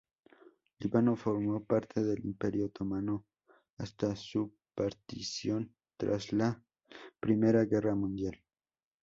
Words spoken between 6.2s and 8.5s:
la I Guerra Mundial.